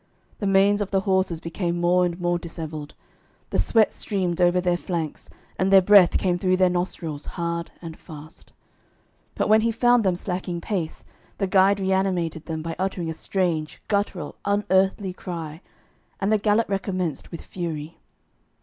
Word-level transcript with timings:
The 0.39 0.47
manes 0.47 0.81
of 0.81 0.89
the 0.89 1.01
horses 1.01 1.39
became 1.39 1.79
more 1.79 2.07
and 2.07 2.19
more 2.19 2.39
dishevelled, 2.39 2.95
the 3.51 3.59
sweat 3.59 3.93
streamed 3.93 4.41
over 4.41 4.59
their 4.59 4.75
flanks, 4.75 5.29
and 5.59 5.71
their 5.71 5.79
breath 5.83 6.17
came 6.17 6.39
through 6.39 6.57
their 6.57 6.71
nostrils 6.71 7.27
hard 7.37 7.69
and 7.83 7.95
fast. 7.95 8.51
But 9.35 9.47
when 9.47 9.61
he 9.61 9.71
found 9.71 10.03
them 10.03 10.15
slacking 10.15 10.59
pace, 10.59 11.03
the 11.37 11.45
guide 11.45 11.79
reanimated 11.79 12.47
them 12.47 12.63
by 12.63 12.75
uttering 12.79 13.11
a 13.11 13.13
strange, 13.13 13.79
gutteral, 13.87 14.33
unearthly 14.43 15.13
cry, 15.13 15.61
and 16.19 16.31
the 16.31 16.39
gallop 16.39 16.67
recommenced 16.67 17.29
with 17.29 17.41
fury. 17.41 17.99